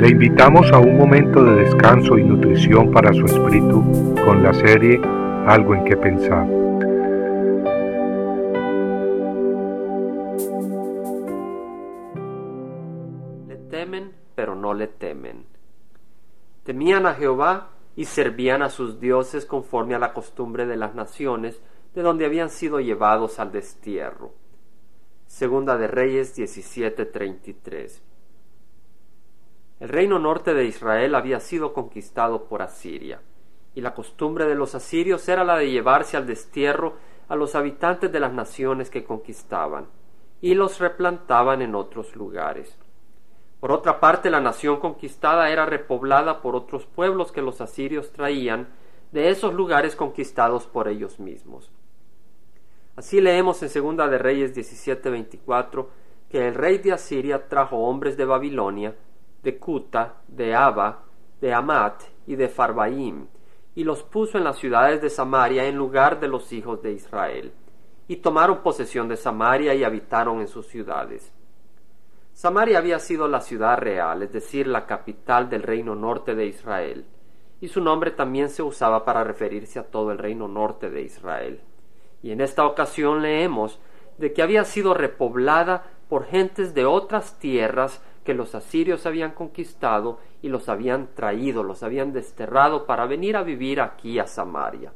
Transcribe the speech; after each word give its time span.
Le 0.00 0.08
invitamos 0.08 0.72
a 0.72 0.78
un 0.78 0.96
momento 0.96 1.44
de 1.44 1.56
descanso 1.56 2.16
y 2.16 2.24
nutrición 2.24 2.90
para 2.90 3.12
su 3.12 3.26
espíritu 3.26 4.14
con 4.24 4.42
la 4.42 4.54
serie 4.54 4.98
Algo 5.46 5.74
en 5.74 5.84
que 5.84 5.94
pensar. 5.94 6.46
Le 13.46 13.56
temen, 13.68 14.14
pero 14.34 14.54
no 14.54 14.72
le 14.72 14.86
temen. 14.86 15.44
Temían 16.62 17.04
a 17.04 17.12
Jehová 17.12 17.68
y 17.94 18.06
servían 18.06 18.62
a 18.62 18.70
sus 18.70 19.00
dioses 19.00 19.44
conforme 19.44 19.94
a 19.94 19.98
la 19.98 20.14
costumbre 20.14 20.64
de 20.64 20.76
las 20.76 20.94
naciones 20.94 21.60
de 21.94 22.00
donde 22.00 22.24
habían 22.24 22.48
sido 22.48 22.80
llevados 22.80 23.38
al 23.38 23.52
destierro. 23.52 24.32
Segunda 25.26 25.76
de 25.76 25.88
Reyes 25.88 26.34
17:33 26.38 28.00
el 29.80 29.88
reino 29.88 30.18
norte 30.18 30.52
de 30.52 30.66
Israel 30.66 31.14
había 31.14 31.40
sido 31.40 31.72
conquistado 31.72 32.44
por 32.44 32.60
Asiria, 32.60 33.22
y 33.74 33.80
la 33.80 33.94
costumbre 33.94 34.44
de 34.46 34.54
los 34.54 34.74
asirios 34.74 35.26
era 35.26 35.42
la 35.42 35.56
de 35.56 35.70
llevarse 35.70 36.18
al 36.18 36.26
destierro 36.26 36.96
a 37.28 37.34
los 37.34 37.54
habitantes 37.54 38.12
de 38.12 38.20
las 38.20 38.32
naciones 38.32 38.90
que 38.90 39.04
conquistaban, 39.04 39.86
y 40.42 40.54
los 40.54 40.78
replantaban 40.80 41.62
en 41.62 41.74
otros 41.74 42.14
lugares. 42.14 42.76
Por 43.58 43.72
otra 43.72 44.00
parte, 44.00 44.28
la 44.28 44.40
nación 44.40 44.80
conquistada 44.80 45.50
era 45.50 45.64
repoblada 45.64 46.42
por 46.42 46.56
otros 46.56 46.84
pueblos 46.84 47.32
que 47.32 47.42
los 47.42 47.62
asirios 47.62 48.12
traían 48.12 48.68
de 49.12 49.30
esos 49.30 49.54
lugares 49.54 49.96
conquistados 49.96 50.66
por 50.66 50.88
ellos 50.88 51.18
mismos. 51.18 51.70
Así 52.96 53.20
leemos 53.20 53.62
en 53.62 53.70
Segunda 53.70 54.08
de 54.08 54.18
Reyes 54.18 54.54
17:24 54.54 55.88
que 56.28 56.48
el 56.48 56.54
rey 56.54 56.78
de 56.78 56.92
Asiria 56.92 57.48
trajo 57.48 57.78
hombres 57.78 58.16
de 58.16 58.24
Babilonia 58.24 58.94
de 59.42 59.58
Cuta, 59.58 60.22
de 60.28 60.54
Abba, 60.54 61.02
de 61.40 61.52
Amat 61.52 62.02
y 62.26 62.36
de 62.36 62.48
Farbaim, 62.48 63.26
y 63.74 63.84
los 63.84 64.02
puso 64.02 64.38
en 64.38 64.44
las 64.44 64.58
ciudades 64.58 65.00
de 65.00 65.10
Samaria 65.10 65.66
en 65.66 65.76
lugar 65.76 66.20
de 66.20 66.28
los 66.28 66.52
hijos 66.52 66.82
de 66.82 66.92
Israel. 66.92 67.52
Y 68.08 68.16
tomaron 68.16 68.62
posesión 68.62 69.08
de 69.08 69.16
Samaria 69.16 69.74
y 69.74 69.84
habitaron 69.84 70.40
en 70.40 70.48
sus 70.48 70.66
ciudades. 70.66 71.32
Samaria 72.32 72.78
había 72.78 72.98
sido 72.98 73.28
la 73.28 73.40
ciudad 73.40 73.78
real, 73.78 74.22
es 74.22 74.32
decir, 74.32 74.66
la 74.66 74.86
capital 74.86 75.48
del 75.48 75.62
reino 75.62 75.94
norte 75.94 76.34
de 76.34 76.46
Israel, 76.46 77.04
y 77.60 77.68
su 77.68 77.80
nombre 77.80 78.10
también 78.10 78.48
se 78.48 78.62
usaba 78.62 79.04
para 79.04 79.24
referirse 79.24 79.78
a 79.78 79.84
todo 79.84 80.10
el 80.10 80.18
reino 80.18 80.48
norte 80.48 80.90
de 80.90 81.02
Israel. 81.02 81.60
Y 82.22 82.32
en 82.32 82.40
esta 82.40 82.64
ocasión 82.64 83.22
leemos 83.22 83.78
de 84.18 84.32
que 84.32 84.42
había 84.42 84.64
sido 84.64 84.94
repoblada 84.94 85.84
por 86.08 86.26
gentes 86.26 86.74
de 86.74 86.84
otras 86.86 87.38
tierras 87.38 88.02
que 88.30 88.34
los 88.34 88.54
asirios 88.54 89.06
habían 89.06 89.32
conquistado 89.32 90.20
y 90.40 90.50
los 90.50 90.68
habían 90.68 91.08
traído, 91.16 91.64
los 91.64 91.82
habían 91.82 92.12
desterrado 92.12 92.86
para 92.86 93.04
venir 93.06 93.36
a 93.36 93.42
vivir 93.42 93.80
aquí 93.80 94.20
a 94.20 94.28
Samaria. 94.28 94.92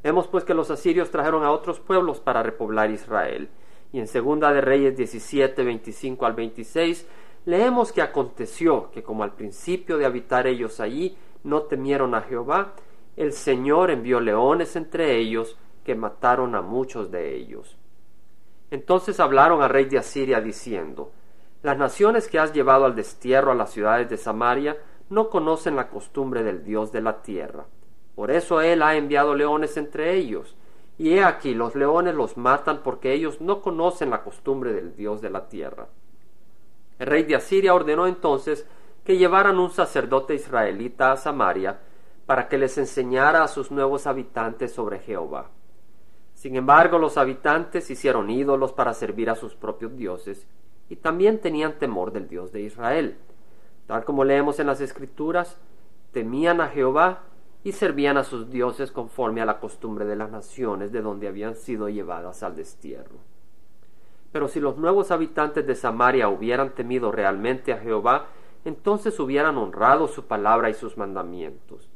Vemos 0.00 0.28
pues 0.28 0.44
que 0.44 0.54
los 0.54 0.70
asirios 0.70 1.10
trajeron 1.10 1.42
a 1.42 1.50
otros 1.50 1.80
pueblos 1.80 2.20
para 2.20 2.40
repoblar 2.44 2.92
Israel. 2.92 3.48
Y 3.92 3.98
en 3.98 4.06
Segunda 4.06 4.52
de 4.52 4.60
Reyes 4.60 4.96
17, 4.96 5.64
25 5.64 6.24
al 6.24 6.34
26, 6.34 7.04
leemos 7.46 7.90
que 7.90 8.00
aconteció 8.00 8.92
que 8.92 9.02
como 9.02 9.24
al 9.24 9.32
principio 9.32 9.98
de 9.98 10.06
habitar 10.06 10.46
ellos 10.46 10.78
allí 10.78 11.16
no 11.42 11.62
temieron 11.62 12.14
a 12.14 12.20
Jehová, 12.20 12.74
el 13.16 13.32
Señor 13.32 13.90
envió 13.90 14.20
leones 14.20 14.76
entre 14.76 15.16
ellos 15.16 15.58
que 15.82 15.96
mataron 15.96 16.54
a 16.54 16.62
muchos 16.62 17.10
de 17.10 17.34
ellos. 17.34 17.76
Entonces 18.70 19.18
hablaron 19.18 19.62
al 19.62 19.70
rey 19.70 19.86
de 19.86 19.98
Asiria 19.98 20.40
diciendo, 20.40 21.10
las 21.62 21.78
naciones 21.78 22.28
que 22.28 22.40
has 22.40 22.52
llevado 22.52 22.84
al 22.84 22.96
destierro 22.96 23.52
a 23.52 23.54
las 23.54 23.70
ciudades 23.70 24.10
de 24.10 24.16
Samaria 24.16 24.76
no 25.10 25.30
conocen 25.30 25.76
la 25.76 25.88
costumbre 25.88 26.42
del 26.42 26.64
Dios 26.64 26.90
de 26.90 27.00
la 27.00 27.22
tierra. 27.22 27.66
Por 28.16 28.30
eso 28.32 28.60
Él 28.60 28.82
ha 28.82 28.96
enviado 28.96 29.34
leones 29.34 29.76
entre 29.76 30.14
ellos. 30.14 30.56
Y 30.98 31.14
he 31.14 31.24
aquí 31.24 31.54
los 31.54 31.74
leones 31.74 32.14
los 32.14 32.36
matan 32.36 32.80
porque 32.82 33.12
ellos 33.12 33.40
no 33.40 33.60
conocen 33.60 34.10
la 34.10 34.22
costumbre 34.22 34.72
del 34.72 34.96
Dios 34.96 35.20
de 35.20 35.30
la 35.30 35.48
tierra. 35.48 35.86
El 36.98 37.06
rey 37.06 37.22
de 37.22 37.36
Asiria 37.36 37.74
ordenó 37.74 38.06
entonces 38.06 38.66
que 39.04 39.16
llevaran 39.16 39.58
un 39.58 39.70
sacerdote 39.70 40.34
israelita 40.34 41.12
a 41.12 41.16
Samaria 41.16 41.78
para 42.26 42.48
que 42.48 42.58
les 42.58 42.76
enseñara 42.76 43.42
a 43.42 43.48
sus 43.48 43.70
nuevos 43.70 44.06
habitantes 44.06 44.72
sobre 44.72 44.98
Jehová. 44.98 45.50
Sin 46.34 46.56
embargo, 46.56 46.98
los 46.98 47.16
habitantes 47.16 47.88
hicieron 47.90 48.30
ídolos 48.30 48.72
para 48.72 48.94
servir 48.94 49.30
a 49.30 49.36
sus 49.36 49.54
propios 49.54 49.96
dioses 49.96 50.46
y 50.92 50.96
también 50.96 51.38
tenían 51.38 51.78
temor 51.78 52.12
del 52.12 52.28
Dios 52.28 52.52
de 52.52 52.60
Israel. 52.60 53.16
Tal 53.86 54.04
como 54.04 54.24
leemos 54.24 54.60
en 54.60 54.66
las 54.66 54.82
Escrituras, 54.82 55.56
temían 56.12 56.60
a 56.60 56.68
Jehová 56.68 57.20
y 57.64 57.72
servían 57.72 58.18
a 58.18 58.24
sus 58.24 58.50
dioses 58.50 58.92
conforme 58.92 59.40
a 59.40 59.46
la 59.46 59.58
costumbre 59.58 60.04
de 60.04 60.16
las 60.16 60.30
naciones 60.30 60.92
de 60.92 61.00
donde 61.00 61.28
habían 61.28 61.54
sido 61.54 61.88
llevadas 61.88 62.42
al 62.42 62.56
destierro. 62.56 63.16
Pero 64.32 64.48
si 64.48 64.60
los 64.60 64.76
nuevos 64.76 65.10
habitantes 65.10 65.66
de 65.66 65.76
Samaria 65.76 66.28
hubieran 66.28 66.74
temido 66.74 67.10
realmente 67.10 67.72
a 67.72 67.78
Jehová, 67.78 68.26
entonces 68.66 69.18
hubieran 69.18 69.56
honrado 69.56 70.08
su 70.08 70.26
palabra 70.26 70.68
y 70.68 70.74
sus 70.74 70.98
mandamientos. 70.98 71.88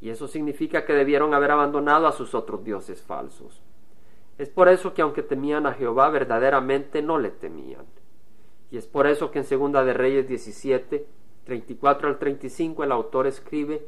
Y 0.00 0.08
eso 0.08 0.28
significa 0.28 0.86
que 0.86 0.94
debieron 0.94 1.34
haber 1.34 1.50
abandonado 1.50 2.06
a 2.06 2.12
sus 2.12 2.34
otros 2.34 2.64
dioses 2.64 3.02
falsos. 3.02 3.60
Es 4.38 4.48
por 4.48 4.70
eso 4.70 4.94
que 4.94 5.02
aunque 5.02 5.22
temían 5.22 5.66
a 5.66 5.74
Jehová, 5.74 6.08
verdaderamente 6.08 7.02
no 7.02 7.18
le 7.18 7.28
temían. 7.28 7.84
Y 8.70 8.76
es 8.76 8.86
por 8.86 9.06
eso 9.06 9.30
que 9.30 9.40
en 9.40 9.44
Segunda 9.44 9.84
de 9.84 9.92
Reyes 9.92 10.28
17, 10.28 11.06
34 11.44 12.08
al 12.08 12.18
35 12.18 12.84
el 12.84 12.92
autor 12.92 13.26
escribe, 13.26 13.86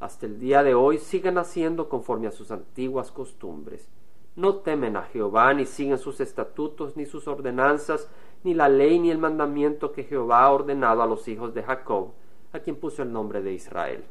hasta 0.00 0.26
el 0.26 0.38
día 0.38 0.62
de 0.62 0.74
hoy 0.74 0.98
siguen 0.98 1.38
haciendo 1.38 1.88
conforme 1.88 2.26
a 2.26 2.32
sus 2.32 2.50
antiguas 2.50 3.12
costumbres. 3.12 3.88
No 4.34 4.56
temen 4.56 4.96
a 4.96 5.02
Jehová, 5.02 5.54
ni 5.54 5.64
siguen 5.64 5.98
sus 5.98 6.20
estatutos, 6.20 6.96
ni 6.96 7.06
sus 7.06 7.26
ordenanzas, 7.26 8.10
ni 8.44 8.52
la 8.52 8.68
ley, 8.68 8.98
ni 8.98 9.10
el 9.10 9.18
mandamiento 9.18 9.92
que 9.92 10.04
Jehová 10.04 10.44
ha 10.44 10.52
ordenado 10.52 11.02
a 11.02 11.06
los 11.06 11.26
hijos 11.28 11.54
de 11.54 11.62
Jacob, 11.62 12.12
a 12.52 12.58
quien 12.58 12.76
puso 12.76 13.02
el 13.02 13.12
nombre 13.12 13.40
de 13.40 13.54
Israel. 13.54 14.04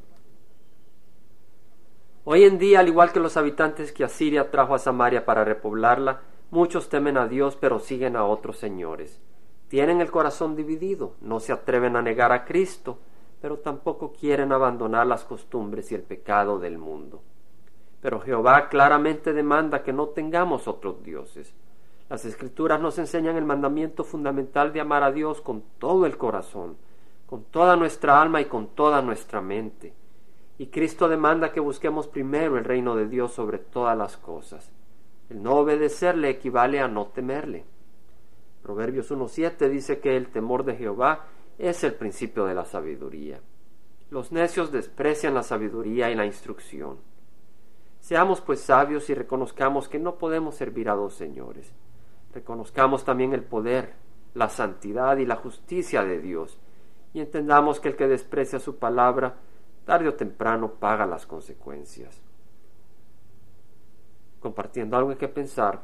Hoy 2.23 2.43
en 2.43 2.57
día, 2.57 2.79
al 2.79 2.87
igual 2.87 3.11
que 3.11 3.19
los 3.19 3.37
habitantes 3.37 3.91
que 3.91 4.03
Asiria 4.03 4.49
trajo 4.49 4.73
a 4.73 4.79
Samaria 4.79 5.25
para 5.25 5.43
repoblarla, 5.43 6.21
muchos 6.49 6.89
temen 6.89 7.17
a 7.17 7.27
Dios, 7.27 7.55
pero 7.55 7.77
siguen 7.77 8.15
a 8.15 8.25
otros 8.25 8.57
señores. 8.57 9.21
Tienen 9.67 10.01
el 10.01 10.11
corazón 10.11 10.55
dividido, 10.55 11.15
no 11.21 11.39
se 11.39 11.51
atreven 11.51 11.95
a 11.95 12.01
negar 12.01 12.31
a 12.31 12.45
Cristo, 12.45 12.99
pero 13.41 13.57
tampoco 13.57 14.13
quieren 14.13 14.51
abandonar 14.51 15.07
las 15.07 15.23
costumbres 15.23 15.91
y 15.91 15.95
el 15.95 16.03
pecado 16.03 16.59
del 16.59 16.77
mundo. 16.77 17.21
Pero 18.01 18.19
Jehová 18.19 18.69
claramente 18.69 19.33
demanda 19.33 19.83
que 19.83 19.93
no 19.93 20.09
tengamos 20.09 20.67
otros 20.67 21.03
dioses. 21.03 21.53
Las 22.09 22.23
escrituras 22.23 22.79
nos 22.79 22.99
enseñan 22.99 23.35
el 23.35 23.45
mandamiento 23.45 24.03
fundamental 24.03 24.71
de 24.71 24.81
amar 24.81 25.01
a 25.01 25.11
Dios 25.11 25.41
con 25.41 25.63
todo 25.79 26.05
el 26.05 26.17
corazón, 26.17 26.77
con 27.25 27.43
toda 27.45 27.75
nuestra 27.75 28.21
alma 28.21 28.41
y 28.41 28.45
con 28.45 28.67
toda 28.67 29.01
nuestra 29.01 29.41
mente. 29.41 29.93
Y 30.59 30.67
Cristo 30.67 31.09
demanda 31.09 31.51
que 31.51 31.59
busquemos 31.59 32.07
primero 32.07 32.57
el 32.57 32.63
reino 32.63 32.95
de 32.95 33.07
Dios 33.07 33.33
sobre 33.33 33.57
todas 33.57 33.97
las 33.97 34.17
cosas. 34.17 34.71
El 35.29 35.41
no 35.41 35.55
obedecerle 35.55 36.29
equivale 36.29 36.79
a 36.79 36.87
no 36.87 37.07
temerle. 37.07 37.65
Proverbios 38.65 39.11
1.7 39.11 39.69
dice 39.69 39.99
que 39.99 40.17
el 40.17 40.29
temor 40.29 40.65
de 40.65 40.75
Jehová 40.75 41.27
es 41.59 41.83
el 41.83 41.93
principio 41.93 42.45
de 42.45 42.55
la 42.55 42.65
sabiduría. 42.65 43.39
Los 44.09 44.31
necios 44.31 44.71
desprecian 44.71 45.35
la 45.35 45.43
sabiduría 45.43 46.09
y 46.09 46.15
la 46.15 46.25
instrucción. 46.25 46.97
Seamos 47.99 48.41
pues 48.41 48.61
sabios 48.61 49.07
y 49.11 49.13
reconozcamos 49.13 49.87
que 49.87 49.99
no 49.99 50.15
podemos 50.15 50.55
servir 50.55 50.89
a 50.89 50.95
dos 50.95 51.13
señores. 51.13 51.71
Reconozcamos 52.33 53.05
también 53.05 53.33
el 53.33 53.43
poder, 53.43 53.93
la 54.33 54.49
santidad 54.49 55.15
y 55.17 55.27
la 55.27 55.35
justicia 55.35 56.03
de 56.03 56.19
Dios, 56.19 56.57
y 57.13 57.19
entendamos 57.19 57.79
que 57.79 57.89
el 57.89 57.95
que 57.95 58.07
desprecia 58.07 58.57
su 58.57 58.77
palabra, 58.77 59.35
tarde 59.85 60.07
o 60.07 60.15
temprano 60.15 60.71
paga 60.71 61.05
las 61.05 61.27
consecuencias. 61.27 62.19
Compartiendo 64.39 64.97
algo 64.97 65.11
en 65.11 65.19
que 65.19 65.27
pensar, 65.27 65.83